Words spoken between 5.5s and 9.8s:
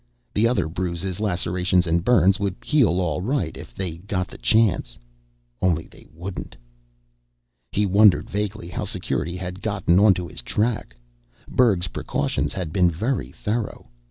Only they wouldn't. He wondered vaguely how Security had